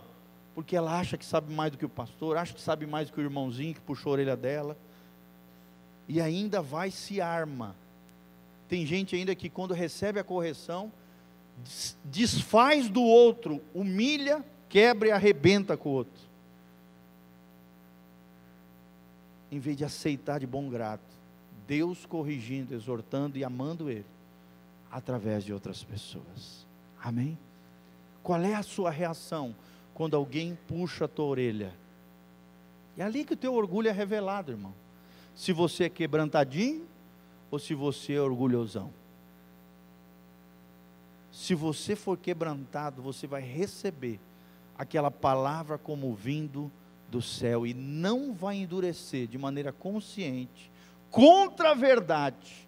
[0.55, 3.13] porque ela acha que sabe mais do que o pastor, acha que sabe mais do
[3.13, 4.77] que o irmãozinho que puxou a orelha dela
[6.07, 7.75] e ainda vai se arma.
[8.69, 10.91] Tem gente ainda que quando recebe a correção,
[12.05, 16.23] desfaz do outro, humilha, quebra e arrebenta com o outro.
[19.51, 21.01] Em vez de aceitar de bom grado,
[21.67, 24.05] Deus corrigindo, exortando e amando Ele,
[24.89, 26.65] através de outras pessoas.
[27.01, 27.37] Amém?
[28.23, 29.53] Qual é a sua reação
[29.95, 31.73] quando alguém puxa a tua orelha?
[32.95, 34.85] É ali que o teu orgulho é revelado, irmão
[35.35, 36.87] se você é quebrantadinho
[37.51, 38.91] ou se você é orgulhosão.
[41.31, 44.19] Se você for quebrantado, você vai receber
[44.77, 46.71] aquela palavra como vindo
[47.11, 50.71] do céu e não vai endurecer de maneira consciente
[51.11, 52.67] contra a verdade,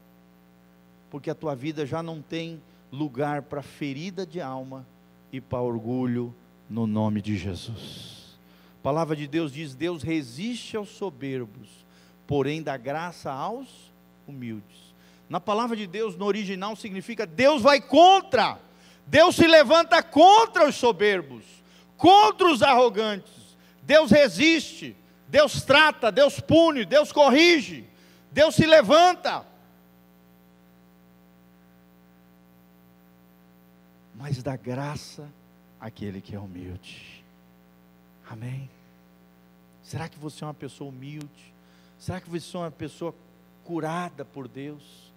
[1.09, 2.61] porque a tua vida já não tem
[2.91, 4.85] lugar para ferida de alma
[5.31, 6.33] e para orgulho
[6.69, 8.38] no nome de Jesus.
[8.80, 11.67] A palavra de Deus diz: Deus resiste aos soberbos,
[12.25, 13.67] porém dá graça aos
[14.27, 14.88] humildes.
[15.30, 18.60] Na palavra de Deus, no original, significa Deus vai contra,
[19.06, 21.43] Deus se levanta contra os soberbos,
[21.97, 23.58] contra os arrogantes.
[23.84, 24.95] Deus resiste,
[25.27, 27.86] Deus trata, Deus pune, Deus corrige,
[28.32, 29.45] Deus se levanta.
[34.15, 35.30] Mas dá graça
[35.88, 37.23] àquele que é humilde.
[38.30, 38.69] Amém?
[39.82, 41.54] Será que você é uma pessoa humilde?
[41.97, 43.15] Será que você é uma pessoa
[43.63, 45.08] curada por Deus?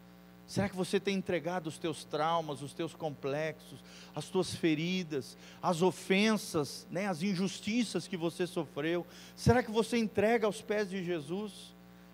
[0.46, 3.78] Será que você tem entregado os teus traumas, os teus complexos,
[4.14, 9.06] as tuas feridas, as ofensas, né, as injustiças que você sofreu?
[9.36, 11.52] Será que você entrega aos pés de Jesus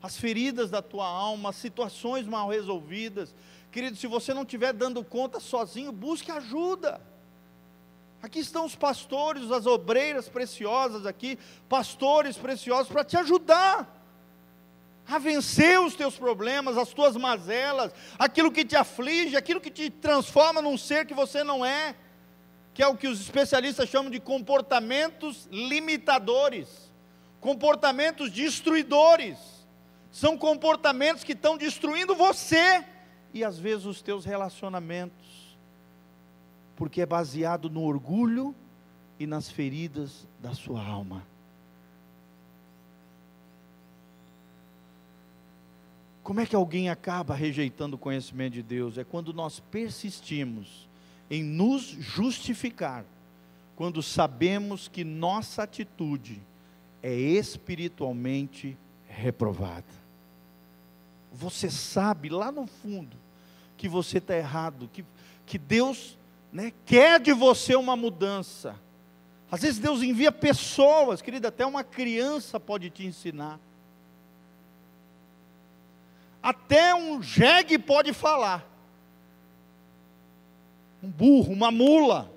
[0.02, 3.34] as feridas da tua alma, as situações mal resolvidas?
[3.72, 7.00] Querido, se você não estiver dando conta sozinho, busque ajuda.
[8.26, 13.88] Aqui estão os pastores, as obreiras preciosas aqui, pastores preciosos para te ajudar
[15.06, 19.90] a vencer os teus problemas, as tuas mazelas, aquilo que te aflige, aquilo que te
[19.90, 21.94] transforma num ser que você não é,
[22.74, 26.92] que é o que os especialistas chamam de comportamentos limitadores,
[27.40, 29.38] comportamentos destruidores.
[30.10, 32.84] São comportamentos que estão destruindo você
[33.32, 35.35] e às vezes os teus relacionamentos,
[36.76, 38.54] porque é baseado no orgulho
[39.18, 41.26] e nas feridas da sua alma.
[46.22, 48.98] Como é que alguém acaba rejeitando o conhecimento de Deus?
[48.98, 50.88] É quando nós persistimos
[51.30, 53.04] em nos justificar,
[53.76, 56.42] quando sabemos que nossa atitude
[57.02, 59.84] é espiritualmente reprovada.
[61.32, 63.16] Você sabe lá no fundo
[63.76, 65.04] que você está errado, que,
[65.44, 66.18] que Deus
[66.56, 68.80] né, quer de você uma mudança.
[69.50, 73.60] Às vezes Deus envia pessoas, querida, até uma criança pode te ensinar.
[76.42, 78.66] Até um jegue pode falar.
[81.02, 82.32] Um burro, uma mula,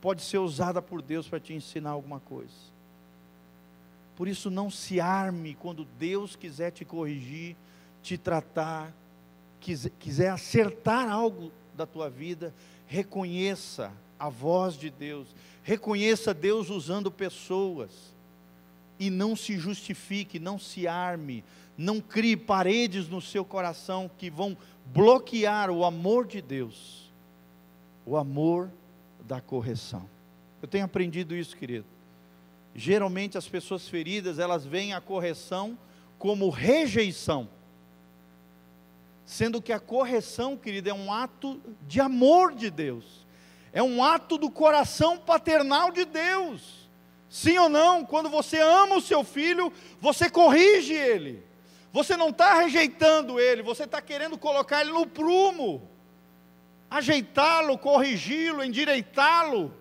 [0.00, 2.54] pode ser usada por Deus para te ensinar alguma coisa.
[4.16, 7.56] Por isso, não se arme quando Deus quiser te corrigir,
[8.02, 8.90] te tratar,
[9.60, 12.54] quiser, quiser acertar algo da tua vida,
[12.86, 15.28] reconheça a voz de Deus,
[15.62, 17.90] reconheça Deus usando pessoas,
[18.98, 21.44] e não se justifique, não se arme,
[21.76, 27.08] não crie paredes no seu coração que vão bloquear o amor de Deus,
[28.04, 28.68] o amor
[29.24, 30.08] da correção.
[30.60, 31.84] Eu tenho aprendido isso, querido.
[32.74, 35.78] Geralmente as pessoas feridas, elas veem a correção
[36.18, 37.48] como rejeição.
[39.28, 43.26] Sendo que a correção, querido, é um ato de amor de Deus.
[43.74, 46.88] É um ato do coração paternal de Deus.
[47.28, 48.06] Sim ou não?
[48.06, 51.44] Quando você ama o seu filho, você corrige ele.
[51.92, 55.86] Você não está rejeitando ele, você está querendo colocar ele no prumo,
[56.90, 59.74] ajeitá-lo, corrigi-lo, endireitá-lo.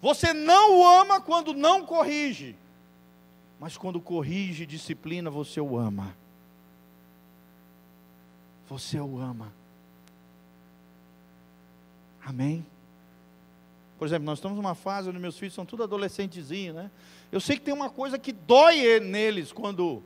[0.00, 2.56] Você não o ama quando não corrige,
[3.58, 6.18] mas quando corrige, disciplina, você o ama.
[8.70, 9.52] Você o ama.
[12.24, 12.64] Amém?
[13.98, 16.88] Por exemplo, nós estamos numa fase onde meus filhos são tudo adolescentezinhos, né?
[17.32, 20.00] Eu sei que tem uma coisa que dói neles quando,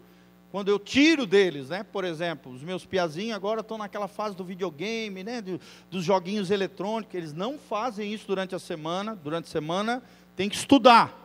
[0.51, 1.83] quando eu tiro deles, né?
[1.83, 5.43] Por exemplo, os meus piazinhos agora estão naquela fase do videogame, né?
[5.43, 7.15] Do, dos joguinhos eletrônicos.
[7.15, 9.15] Eles não fazem isso durante a semana.
[9.15, 10.03] Durante a semana
[10.35, 11.21] tem que estudar.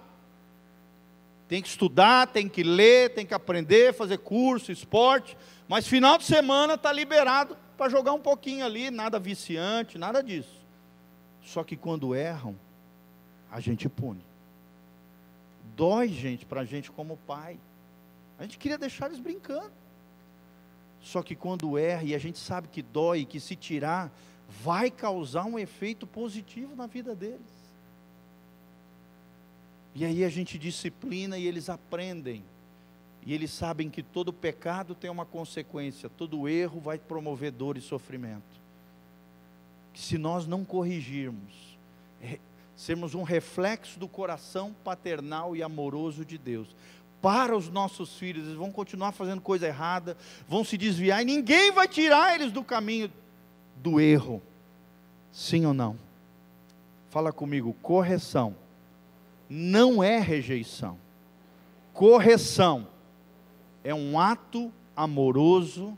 [1.47, 5.37] Tem que estudar, tem que ler, tem que aprender, fazer curso, esporte.
[5.69, 10.65] Mas final de semana está liberado para jogar um pouquinho ali, nada viciante, nada disso.
[11.43, 12.57] Só que quando erram,
[13.51, 14.25] a gente pune.
[15.75, 17.59] Dói, gente, para a gente como pai.
[18.39, 19.71] A gente queria deixar eles brincando.
[21.01, 24.11] Só que quando erra, e a gente sabe que dói, que se tirar,
[24.63, 27.59] vai causar um efeito positivo na vida deles.
[29.93, 32.43] E aí a gente disciplina e eles aprendem.
[33.25, 37.81] E eles sabem que todo pecado tem uma consequência, todo erro vai promover dor e
[37.81, 38.59] sofrimento
[39.99, 41.77] que se nós não corrigirmos,
[42.21, 42.39] é,
[42.73, 46.73] sermos um reflexo do coração paternal e amoroso de Deus,
[47.21, 50.15] para os nossos filhos, eles vão continuar fazendo coisa errada,
[50.47, 53.11] vão se desviar e ninguém vai tirar eles do caminho
[53.75, 54.41] do erro.
[55.33, 55.99] Sim ou não?
[57.09, 58.55] Fala comigo, correção
[59.49, 60.97] não é rejeição.
[61.91, 62.87] Correção
[63.83, 65.97] é um ato amoroso.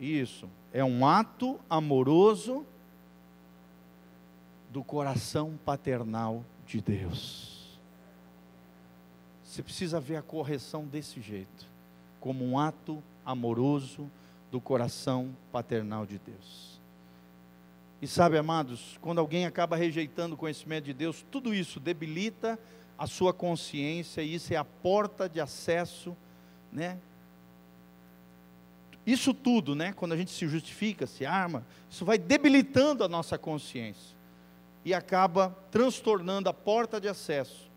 [0.00, 2.66] Isso, é um ato amoroso
[4.70, 7.78] do coração paternal de Deus.
[9.44, 11.68] Você precisa ver a correção desse jeito,
[12.18, 14.10] como um ato amoroso
[14.50, 16.80] do coração paternal de Deus.
[18.00, 22.58] E sabe, amados, quando alguém acaba rejeitando o conhecimento de Deus, tudo isso debilita
[23.02, 26.16] a sua consciência, isso é a porta de acesso,
[26.72, 26.96] né,
[29.04, 33.36] isso tudo, né, quando a gente se justifica, se arma, isso vai debilitando a nossa
[33.36, 34.16] consciência
[34.84, 37.68] e acaba transtornando a porta de acesso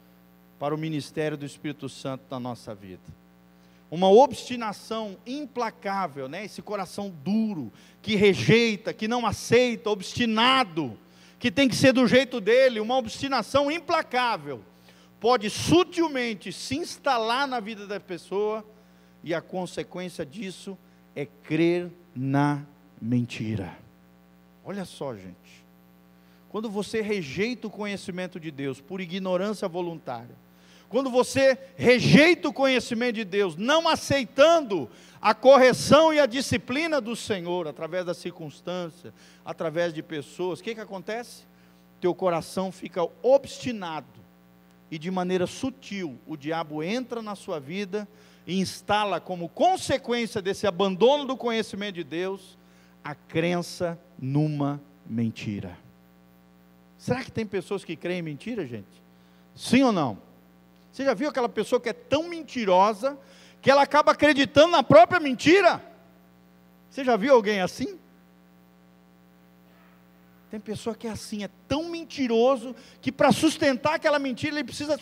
[0.60, 3.02] para o ministério do Espírito Santo na nossa vida.
[3.90, 6.46] uma obstinação implacável, né?
[6.46, 10.96] esse coração duro, que rejeita, que não aceita, obstinado,
[11.40, 14.62] que tem que ser do jeito dele, uma obstinação implacável,
[15.26, 18.64] pode sutilmente se instalar na vida da pessoa,
[19.24, 20.78] e a consequência disso
[21.16, 22.64] é crer na
[23.02, 23.76] mentira.
[24.64, 25.66] Olha só, gente.
[26.48, 30.36] Quando você rejeita o conhecimento de Deus por ignorância voluntária,
[30.90, 34.88] quando você rejeita o conhecimento de Deus, não aceitando
[35.20, 39.12] a correção e a disciplina do Senhor, através da circunstância,
[39.44, 41.48] através de pessoas, o que, que acontece?
[42.00, 44.24] Teu coração fica obstinado,
[44.90, 48.08] e de maneira sutil, o diabo entra na sua vida
[48.46, 52.58] e instala como consequência desse abandono do conhecimento de Deus,
[53.04, 55.78] a crença numa mentira.
[56.98, 59.04] Será que tem pessoas que creem em mentira, gente?
[59.56, 60.18] Sim ou não?
[60.92, 63.18] Você já viu aquela pessoa que é tão mentirosa
[63.62, 65.84] que ela acaba acreditando na própria mentira?
[66.90, 68.00] Você já viu alguém assim?
[70.56, 74.98] Tem pessoa que é assim, é tão mentiroso que para sustentar aquela mentira ele precisa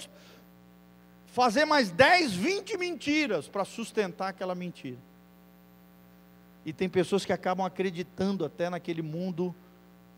[1.28, 4.98] fazer mais 10, 20 mentiras para sustentar aquela mentira.
[6.66, 9.54] E tem pessoas que acabam acreditando até naquele mundo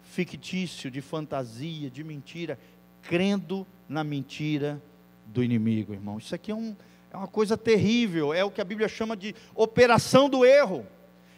[0.04, 2.58] fictício, de fantasia, de mentira,
[3.02, 4.82] crendo na mentira
[5.26, 6.18] do inimigo, irmão.
[6.18, 6.74] Isso aqui é, um,
[7.12, 10.88] é uma coisa terrível, é o que a Bíblia chama de operação do erro.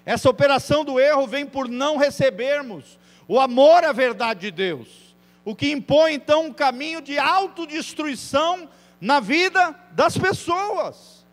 [0.06, 5.56] Essa operação do erro vem por não recebermos o amor à verdade de Deus, o
[5.56, 8.70] que impõe então um caminho de autodestruição
[9.00, 11.26] na vida das pessoas.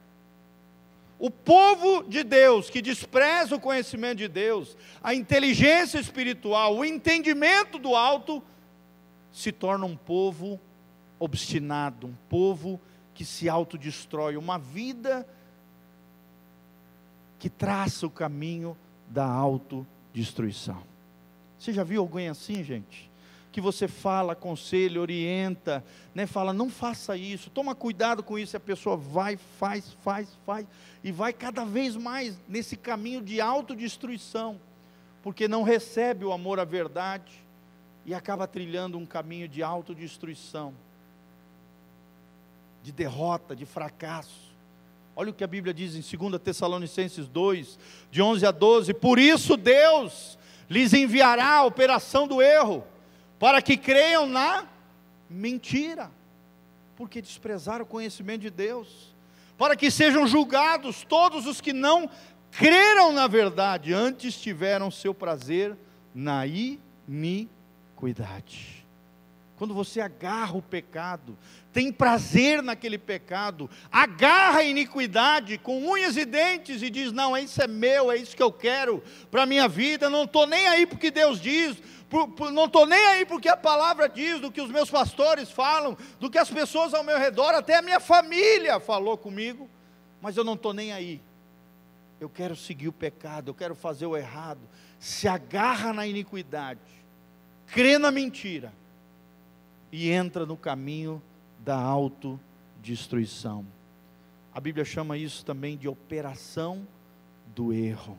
[1.18, 7.78] O povo de Deus que despreza o conhecimento de Deus, a inteligência espiritual, o entendimento
[7.78, 8.42] do alto,
[9.32, 10.60] se torna um povo
[11.18, 12.80] obstinado, um povo
[13.14, 15.26] que se autodestrói, uma vida
[17.38, 18.76] que traça o caminho
[19.08, 20.93] da autodestruição.
[21.64, 23.10] Você já viu alguém assim, gente?
[23.50, 25.82] Que você fala, aconselha, orienta,
[26.14, 26.26] né?
[26.26, 30.66] fala, não faça isso, toma cuidado com isso, e a pessoa vai, faz, faz, faz,
[31.02, 34.60] e vai cada vez mais nesse caminho de autodestruição,
[35.22, 37.32] porque não recebe o amor à verdade
[38.04, 40.74] e acaba trilhando um caminho de autodestruição
[42.82, 44.52] de derrota, de fracasso.
[45.16, 47.78] Olha o que a Bíblia diz em 2 Tessalonicenses 2,
[48.10, 50.36] de 11 a 12: Por isso Deus
[50.68, 52.84] lhes enviará a operação do erro,
[53.38, 54.66] para que creiam na
[55.28, 56.10] mentira,
[56.96, 59.14] porque desprezaram o conhecimento de Deus,
[59.58, 62.08] para que sejam julgados todos os que não
[62.50, 65.76] creram na verdade, antes tiveram seu prazer
[66.14, 68.83] na iniquidade.
[69.56, 71.38] Quando você agarra o pecado,
[71.72, 77.62] tem prazer naquele pecado, agarra a iniquidade com unhas e dentes e diz: Não, isso
[77.62, 80.86] é meu, é isso que eu quero para a minha vida, não estou nem aí
[80.86, 81.80] porque Deus diz,
[82.52, 86.28] não estou nem aí porque a palavra diz, do que os meus pastores falam, do
[86.28, 89.70] que as pessoas ao meu redor, até a minha família falou comigo,
[90.20, 91.22] mas eu não estou nem aí.
[92.20, 94.60] Eu quero seguir o pecado, eu quero fazer o errado.
[94.98, 96.80] Se agarra na iniquidade,
[97.66, 98.72] crê na mentira
[99.96, 101.22] e entra no caminho
[101.60, 103.64] da autodestruição.
[104.52, 106.84] A Bíblia chama isso também de operação
[107.54, 108.18] do erro.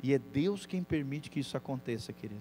[0.00, 2.40] E é Deus quem permite que isso aconteça, querido.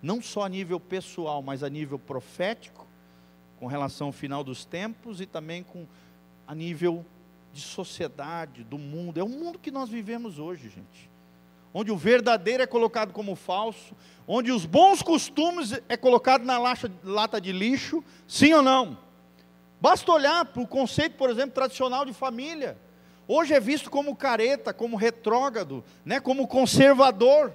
[0.00, 2.86] Não só a nível pessoal, mas a nível profético,
[3.58, 5.84] com relação ao final dos tempos e também com
[6.46, 7.04] a nível
[7.52, 9.18] de sociedade, do mundo.
[9.18, 11.10] É o mundo que nós vivemos hoje, gente
[11.74, 13.96] onde o verdadeiro é colocado como falso,
[14.28, 18.96] onde os bons costumes é colocado na lata, de lixo, sim ou não?
[19.80, 22.78] Basta olhar para o conceito, por exemplo, tradicional de família.
[23.26, 27.52] Hoje é visto como careta, como retrógrado, né, como conservador.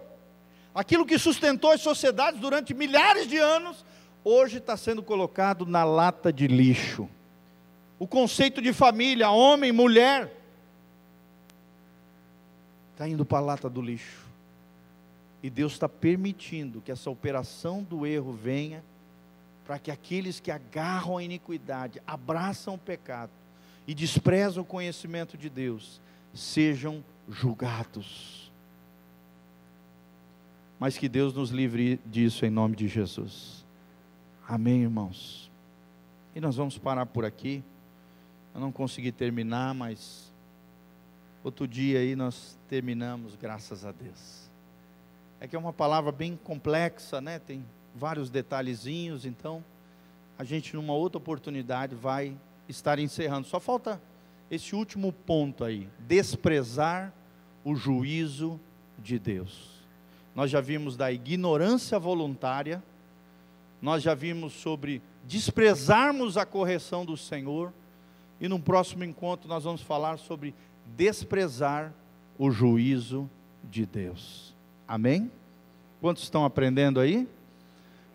[0.75, 3.85] Aquilo que sustentou as sociedades durante milhares de anos,
[4.23, 7.09] hoje está sendo colocado na lata de lixo.
[7.97, 10.38] O conceito de família, homem, mulher,
[12.99, 14.27] está indo para a lata do lixo.
[15.41, 18.83] E Deus está permitindo que essa operação do erro venha,
[19.65, 23.31] para que aqueles que agarram a iniquidade, abraçam o pecado
[23.87, 26.01] e desprezam o conhecimento de Deus,
[26.33, 28.51] sejam julgados.
[30.77, 33.65] Mas que Deus nos livre disso em nome de Jesus.
[34.45, 35.49] Amém, irmãos.
[36.35, 37.63] E nós vamos parar por aqui.
[38.53, 40.28] Eu não consegui terminar, mas
[41.43, 44.49] Outro dia aí nós terminamos, graças a Deus.
[45.39, 47.39] É que é uma palavra bem complexa, né?
[47.39, 47.63] Tem
[47.95, 49.63] vários detalhezinhos, então
[50.37, 52.35] a gente numa outra oportunidade vai
[52.67, 53.47] estar encerrando.
[53.47, 54.01] Só falta
[54.51, 57.13] esse último ponto aí, desprezar
[57.63, 58.59] o juízo
[58.97, 59.79] de Deus.
[60.35, 62.83] Nós já vimos da ignorância voluntária,
[63.81, 67.71] nós já vimos sobre desprezarmos a correção do Senhor,
[68.41, 70.53] e no próximo encontro nós vamos falar sobre
[70.95, 71.93] desprezar
[72.37, 73.29] o juízo
[73.63, 74.55] de Deus.
[74.87, 75.31] Amém?
[76.01, 77.27] Quantos estão aprendendo aí?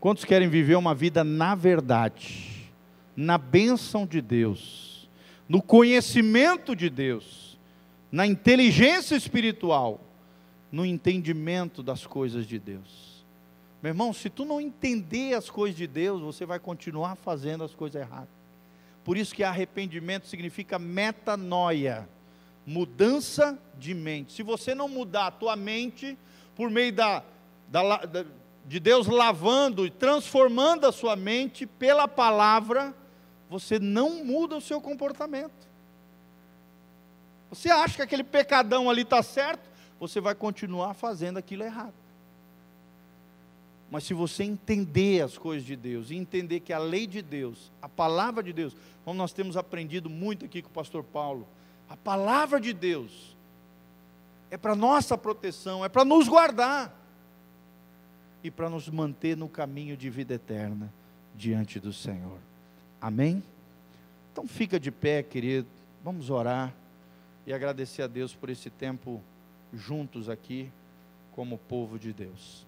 [0.00, 2.70] Quantos querem viver uma vida na verdade,
[3.16, 5.08] na bênção de Deus,
[5.48, 7.58] no conhecimento de Deus,
[8.10, 10.00] na inteligência espiritual,
[10.70, 13.24] no entendimento das coisas de Deus?
[13.82, 17.74] Meu irmão, se tu não entender as coisas de Deus, você vai continuar fazendo as
[17.74, 18.28] coisas erradas.
[19.04, 22.08] Por isso que arrependimento significa metanoia,
[22.66, 24.32] mudança de mente.
[24.32, 26.16] Se você não mudar a tua mente
[26.54, 27.22] por meio da,
[27.68, 28.24] da, da,
[28.66, 32.94] de Deus lavando e transformando a sua mente pela palavra,
[33.48, 35.52] você não muda o seu comportamento.
[37.50, 39.68] Você acha que aquele pecadão ali está certo,
[40.00, 41.94] você vai continuar fazendo aquilo errado.
[43.90, 47.70] Mas se você entender as coisas de Deus e entender que a lei de Deus,
[47.80, 51.46] a palavra de Deus, como nós temos aprendido muito aqui com o pastor Paulo,
[51.94, 53.36] a palavra de Deus
[54.50, 56.92] é para nossa proteção, é para nos guardar
[58.42, 60.92] e para nos manter no caminho de vida eterna
[61.36, 62.38] diante do Senhor.
[63.00, 63.40] Amém?
[64.32, 65.68] Então fica de pé, querido.
[66.02, 66.74] Vamos orar
[67.46, 69.22] e agradecer a Deus por esse tempo
[69.72, 70.72] juntos aqui
[71.30, 72.66] como povo de Deus.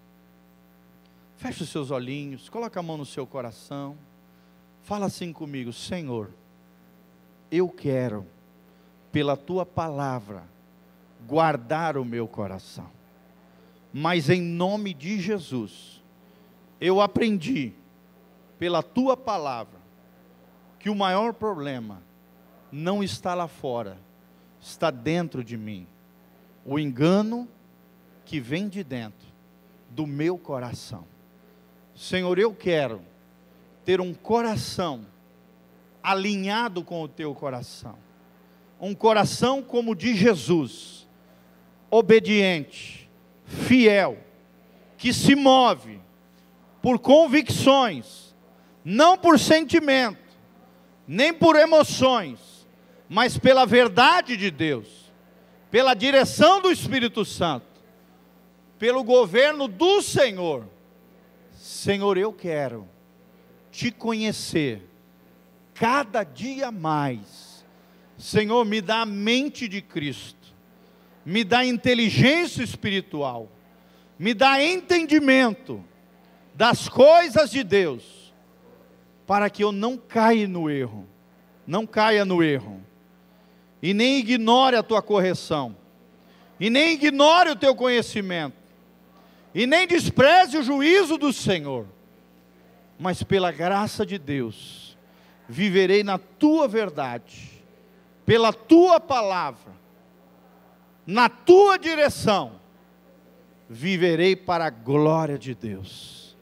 [1.36, 3.96] Feche os seus olhinhos, coloque a mão no seu coração.
[4.84, 6.30] Fala assim comigo, Senhor,
[7.50, 8.24] eu quero,
[9.16, 10.44] pela tua palavra,
[11.26, 12.90] guardar o meu coração.
[13.90, 16.02] Mas em nome de Jesus,
[16.78, 17.72] eu aprendi,
[18.58, 19.80] pela tua palavra,
[20.78, 22.02] que o maior problema
[22.70, 23.96] não está lá fora,
[24.60, 25.86] está dentro de mim.
[26.62, 27.48] O engano
[28.26, 29.26] que vem de dentro
[29.88, 31.06] do meu coração.
[31.94, 33.00] Senhor, eu quero
[33.82, 35.06] ter um coração
[36.02, 38.04] alinhado com o teu coração.
[38.80, 41.06] Um coração como o de Jesus,
[41.90, 43.08] obediente,
[43.44, 44.18] fiel,
[44.98, 46.00] que se move
[46.82, 48.34] por convicções,
[48.84, 50.18] não por sentimento,
[51.06, 52.66] nem por emoções,
[53.08, 55.12] mas pela verdade de Deus,
[55.70, 57.66] pela direção do Espírito Santo,
[58.78, 60.66] pelo governo do Senhor
[61.66, 62.88] Senhor, eu quero
[63.70, 64.88] te conhecer
[65.74, 67.45] cada dia mais.
[68.16, 70.54] Senhor, me dá a mente de Cristo,
[71.24, 73.50] me dá inteligência espiritual,
[74.18, 75.84] me dá entendimento
[76.54, 78.32] das coisas de Deus,
[79.26, 81.06] para que eu não caia no erro,
[81.66, 82.80] não caia no erro,
[83.82, 85.76] e nem ignore a tua correção,
[86.58, 88.66] e nem ignore o teu conhecimento
[89.58, 91.86] e nem despreze o juízo do Senhor,
[92.98, 94.98] mas pela graça de Deus,
[95.48, 97.55] viverei na tua verdade,
[98.26, 99.72] pela tua palavra,
[101.06, 102.60] na tua direção,
[103.70, 106.36] viverei para a glória de Deus,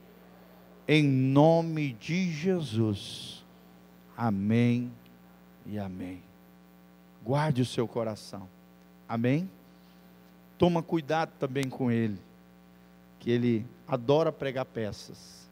[0.88, 3.44] em nome de Jesus,
[4.16, 4.90] amém
[5.66, 6.22] e amém.
[7.22, 8.48] Guarde o seu coração,
[9.06, 9.50] amém?
[10.56, 12.18] Toma cuidado também com ele
[13.24, 15.50] que ele adora pregar peças.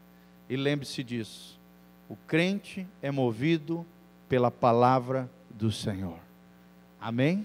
[0.49, 1.59] E lembre-se disso:
[2.07, 3.87] o crente é movido
[4.29, 6.19] pela palavra do Senhor.
[7.01, 7.45] Amém?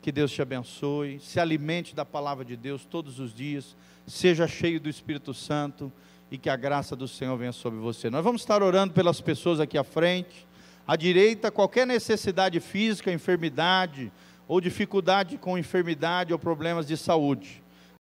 [0.00, 3.76] Que Deus te abençoe, se alimente da palavra de Deus todos os dias,
[4.06, 5.92] seja cheio do Espírito Santo
[6.30, 8.10] e que a graça do Senhor venha sobre você.
[8.10, 10.46] Nós vamos estar orando pelas pessoas aqui à frente,
[10.86, 14.10] à direita, qualquer necessidade física, enfermidade
[14.48, 17.61] ou dificuldade com enfermidade ou problemas de saúde